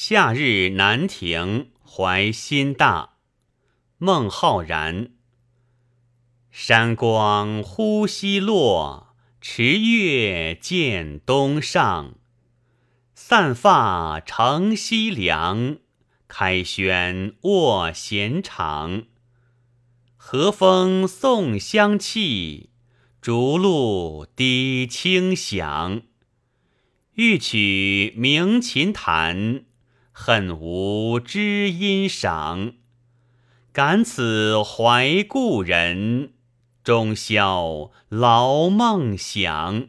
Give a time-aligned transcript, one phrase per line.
[0.00, 3.16] 夏日南亭怀心大，
[3.98, 5.10] 孟浩然。
[6.52, 12.14] 山光忽西落，池月渐东上。
[13.12, 15.78] 散发乘西凉，
[16.28, 19.02] 开轩卧闲场。
[20.16, 22.70] 和风送香气，
[23.20, 26.02] 竹露滴清响。
[27.14, 29.64] 欲取鸣琴弹，
[30.20, 32.72] 恨无知音赏。
[33.72, 36.32] 感此怀故人，
[36.82, 39.86] 终宵劳梦想。